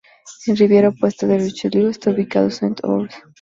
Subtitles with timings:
[0.47, 3.13] En ribera opuesta del Richelieu está ubicado Saint-Ours.